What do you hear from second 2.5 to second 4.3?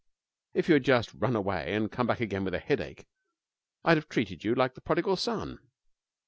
a headache, I'd have